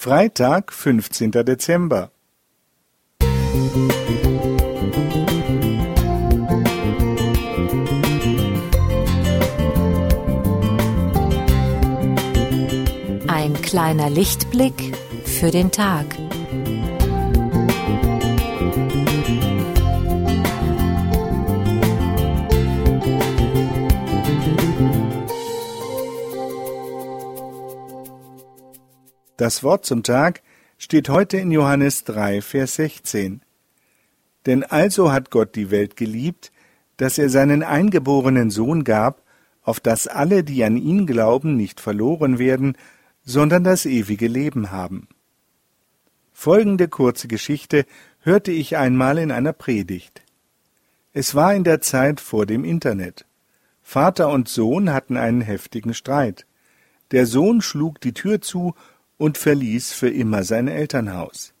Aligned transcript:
Freitag, 0.00 0.72
15. 0.72 1.32
Dezember. 1.32 2.12
Ein 13.26 13.60
kleiner 13.60 14.08
Lichtblick 14.08 14.96
für 15.24 15.50
den 15.50 15.72
Tag. 15.72 16.06
Das 29.38 29.62
Wort 29.62 29.86
zum 29.86 30.02
Tag 30.02 30.42
steht 30.78 31.08
heute 31.08 31.36
in 31.36 31.52
Johannes 31.52 32.02
3, 32.02 32.42
Vers 32.42 32.74
16. 32.74 33.40
Denn 34.46 34.64
also 34.64 35.12
hat 35.12 35.30
Gott 35.30 35.54
die 35.54 35.70
Welt 35.70 35.94
geliebt, 35.94 36.50
dass 36.96 37.18
er 37.18 37.28
seinen 37.28 37.62
eingeborenen 37.62 38.50
Sohn 38.50 38.82
gab, 38.82 39.22
auf 39.62 39.78
dass 39.78 40.08
alle, 40.08 40.42
die 40.42 40.64
an 40.64 40.76
ihn 40.76 41.06
glauben, 41.06 41.56
nicht 41.56 41.80
verloren 41.80 42.40
werden, 42.40 42.76
sondern 43.22 43.62
das 43.62 43.86
ewige 43.86 44.26
Leben 44.26 44.72
haben. 44.72 45.06
Folgende 46.32 46.88
kurze 46.88 47.28
Geschichte 47.28 47.86
hörte 48.18 48.50
ich 48.50 48.76
einmal 48.76 49.18
in 49.18 49.30
einer 49.30 49.52
Predigt. 49.52 50.22
Es 51.12 51.36
war 51.36 51.54
in 51.54 51.62
der 51.62 51.80
Zeit 51.80 52.20
vor 52.20 52.44
dem 52.44 52.64
Internet. 52.64 53.24
Vater 53.82 54.30
und 54.30 54.48
Sohn 54.48 54.92
hatten 54.92 55.16
einen 55.16 55.42
heftigen 55.42 55.94
Streit. 55.94 56.44
Der 57.12 57.24
Sohn 57.24 57.62
schlug 57.62 58.00
die 58.00 58.14
Tür 58.14 58.40
zu 58.40 58.74
und 59.18 59.36
verließ 59.36 59.92
für 59.92 60.08
immer 60.08 60.44
sein 60.44 60.68
Elternhaus. 60.68 61.52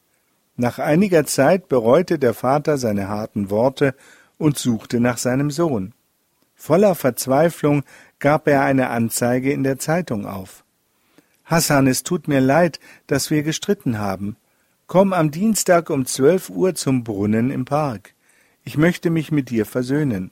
Nach 0.56 0.78
einiger 0.78 1.26
Zeit 1.26 1.68
bereute 1.68 2.18
der 2.18 2.34
Vater 2.34 2.78
seine 2.78 3.08
harten 3.08 3.50
Worte 3.50 3.94
und 4.38 4.56
suchte 4.56 5.00
nach 5.00 5.18
seinem 5.18 5.50
Sohn. 5.50 5.92
Voller 6.54 6.94
Verzweiflung 6.94 7.84
gab 8.18 8.48
er 8.48 8.62
eine 8.62 8.90
Anzeige 8.90 9.52
in 9.52 9.62
der 9.62 9.78
Zeitung 9.78 10.26
auf. 10.26 10.64
Hassan, 11.44 11.86
es 11.86 12.02
tut 12.02 12.26
mir 12.26 12.40
leid, 12.40 12.80
dass 13.06 13.30
wir 13.30 13.42
gestritten 13.42 13.98
haben. 13.98 14.36
Komm 14.86 15.12
am 15.12 15.30
Dienstag 15.30 15.90
um 15.90 16.06
zwölf 16.06 16.50
Uhr 16.50 16.74
zum 16.74 17.04
Brunnen 17.04 17.50
im 17.50 17.64
Park. 17.64 18.14
Ich 18.64 18.76
möchte 18.76 19.10
mich 19.10 19.30
mit 19.30 19.50
dir 19.50 19.64
versöhnen. 19.64 20.30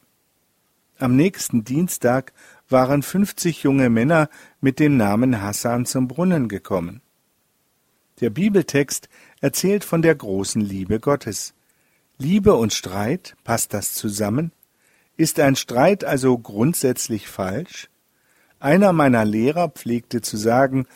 Am 0.99 1.15
nächsten 1.15 1.63
Dienstag 1.63 2.33
waren 2.69 3.03
fünfzig 3.03 3.63
junge 3.63 3.91
Männer 3.91 4.29
mit 4.61 4.81
dem 4.81 4.97
Namen 4.97 5.41
Hassan 5.41 5.87
zum 5.87 6.09
Brunnen 6.09 6.49
gekommen. 6.49 7.03
Der 8.21 8.31
Bibeltext 8.31 9.11
erzählt 9.43 9.85
von 9.85 10.01
der 10.01 10.15
großen 10.15 10.63
Liebe 10.63 11.01
Gottes. 11.01 11.53
Liebe 12.17 12.55
und 12.55 12.73
Streit, 12.73 13.37
passt 13.45 13.75
das 13.75 13.93
zusammen? 13.93 14.53
Ist 15.19 15.39
ein 15.39 15.55
Streit 15.55 16.03
also 16.03 16.39
grundsätzlich 16.39 17.29
falsch? 17.29 17.91
Einer 18.59 18.95
meiner 18.95 19.27
Lehrer 19.27 19.69
pflegte 19.69 20.23
zu 20.23 20.39
sagen, 20.39 20.87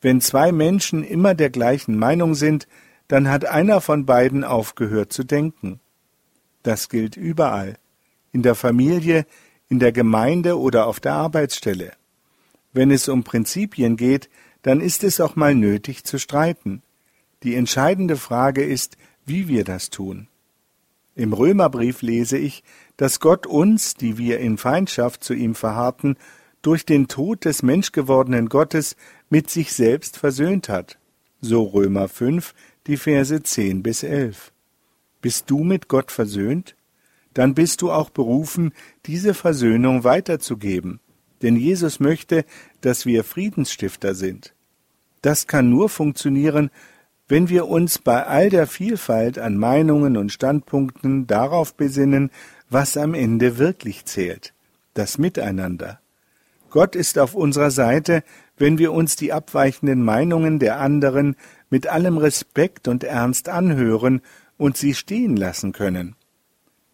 wenn 0.00 0.20
zwei 0.20 0.52
Menschen 0.52 1.02
immer 1.02 1.34
der 1.34 1.50
gleichen 1.50 1.98
Meinung 1.98 2.36
sind, 2.36 2.68
dann 3.08 3.28
hat 3.28 3.44
einer 3.44 3.80
von 3.80 4.06
beiden 4.06 4.44
aufgehört 4.44 5.12
zu 5.12 5.24
denken. 5.24 5.80
Das 6.62 6.88
gilt 6.88 7.16
überall, 7.16 7.76
in 8.30 8.42
der 8.42 8.54
Familie, 8.54 9.26
in 9.68 9.80
der 9.80 9.90
Gemeinde 9.90 10.56
oder 10.56 10.86
auf 10.86 11.00
der 11.00 11.14
Arbeitsstelle. 11.14 11.92
Wenn 12.72 12.92
es 12.92 13.08
um 13.08 13.24
Prinzipien 13.24 13.96
geht, 13.96 14.28
dann 14.62 14.80
ist 14.80 15.04
es 15.04 15.20
auch 15.20 15.36
mal 15.36 15.54
nötig 15.54 16.04
zu 16.04 16.18
streiten. 16.18 16.82
Die 17.42 17.54
entscheidende 17.54 18.16
Frage 18.16 18.64
ist, 18.64 18.96
wie 19.24 19.48
wir 19.48 19.64
das 19.64 19.90
tun. 19.90 20.28
Im 21.14 21.32
Römerbrief 21.32 22.02
lese 22.02 22.38
ich, 22.38 22.62
dass 22.96 23.20
Gott 23.20 23.46
uns, 23.46 23.94
die 23.94 24.18
wir 24.18 24.38
in 24.38 24.56
Feindschaft 24.56 25.24
zu 25.24 25.34
ihm 25.34 25.54
verharrten, 25.54 26.16
durch 26.62 26.84
den 26.84 27.08
Tod 27.08 27.44
des 27.44 27.62
menschgewordenen 27.62 28.48
Gottes 28.48 28.96
mit 29.30 29.50
sich 29.50 29.72
selbst 29.72 30.16
versöhnt 30.16 30.68
hat. 30.68 30.98
So 31.40 31.64
Römer 31.64 32.08
5, 32.08 32.54
die 32.86 32.96
Verse 32.96 33.42
10 33.42 33.82
bis 33.82 34.02
11. 34.02 34.52
Bist 35.20 35.50
du 35.50 35.64
mit 35.64 35.88
Gott 35.88 36.10
versöhnt? 36.10 36.76
Dann 37.34 37.54
bist 37.54 37.82
du 37.82 37.90
auch 37.90 38.10
berufen, 38.10 38.72
diese 39.06 39.34
Versöhnung 39.34 40.04
weiterzugeben. 40.04 41.00
Denn 41.42 41.56
Jesus 41.56 42.00
möchte, 42.00 42.44
dass 42.80 43.06
wir 43.06 43.24
Friedensstifter 43.24 44.14
sind. 44.14 44.54
Das 45.22 45.46
kann 45.46 45.70
nur 45.70 45.88
funktionieren, 45.88 46.70
wenn 47.28 47.48
wir 47.48 47.68
uns 47.68 47.98
bei 47.98 48.26
all 48.26 48.48
der 48.48 48.66
Vielfalt 48.66 49.38
an 49.38 49.56
Meinungen 49.56 50.16
und 50.16 50.32
Standpunkten 50.32 51.26
darauf 51.26 51.74
besinnen, 51.74 52.30
was 52.70 52.96
am 52.96 53.14
Ende 53.14 53.58
wirklich 53.58 54.06
zählt, 54.06 54.54
das 54.94 55.18
Miteinander. 55.18 56.00
Gott 56.70 56.96
ist 56.96 57.18
auf 57.18 57.34
unserer 57.34 57.70
Seite, 57.70 58.22
wenn 58.56 58.78
wir 58.78 58.92
uns 58.92 59.16
die 59.16 59.32
abweichenden 59.32 60.04
Meinungen 60.04 60.58
der 60.58 60.80
anderen 60.80 61.36
mit 61.70 61.86
allem 61.86 62.18
Respekt 62.18 62.88
und 62.88 63.04
Ernst 63.04 63.48
anhören 63.48 64.20
und 64.56 64.76
sie 64.76 64.94
stehen 64.94 65.36
lassen 65.36 65.72
können. 65.72 66.14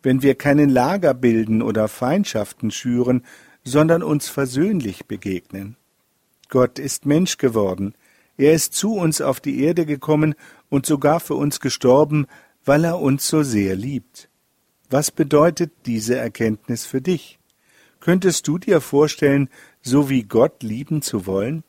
Wenn 0.02 0.22
wir 0.22 0.34
keinen 0.34 0.68
Lager 0.68 1.14
bilden 1.14 1.62
oder 1.62 1.88
Feindschaften 1.88 2.70
schüren, 2.70 3.24
sondern 3.64 4.02
uns 4.02 4.28
versöhnlich 4.28 5.06
begegnen. 5.06 5.76
Gott 6.48 6.78
ist 6.78 7.06
Mensch 7.06 7.38
geworden, 7.38 7.94
er 8.36 8.52
ist 8.52 8.74
zu 8.74 8.94
uns 8.94 9.20
auf 9.20 9.40
die 9.40 9.62
Erde 9.62 9.86
gekommen 9.86 10.34
und 10.68 10.86
sogar 10.86 11.20
für 11.20 11.34
uns 11.34 11.60
gestorben, 11.60 12.26
weil 12.64 12.84
er 12.84 12.98
uns 12.98 13.28
so 13.28 13.42
sehr 13.42 13.76
liebt. 13.76 14.28
Was 14.90 15.10
bedeutet 15.10 15.72
diese 15.86 16.16
Erkenntnis 16.16 16.84
für 16.84 17.00
dich? 17.00 17.38
Könntest 18.00 18.48
du 18.48 18.58
dir 18.58 18.80
vorstellen, 18.80 19.48
so 19.82 20.10
wie 20.10 20.24
Gott 20.24 20.62
lieben 20.62 21.00
zu 21.00 21.26
wollen? 21.26 21.64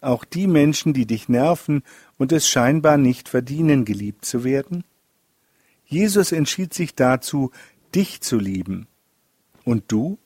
Auch 0.00 0.24
die 0.24 0.46
Menschen, 0.46 0.92
die 0.92 1.06
dich 1.06 1.28
nerven 1.28 1.82
und 2.18 2.30
es 2.30 2.48
scheinbar 2.48 2.98
nicht 2.98 3.28
verdienen, 3.28 3.84
geliebt 3.84 4.24
zu 4.24 4.44
werden? 4.44 4.84
Jesus 5.86 6.32
entschied 6.32 6.74
sich 6.74 6.94
dazu, 6.94 7.50
dich 7.94 8.20
zu 8.20 8.38
lieben. 8.38 8.86
Und 9.64 9.84
du? 9.88 10.18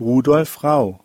Rudolf 0.00 0.64
Rau 0.64 1.04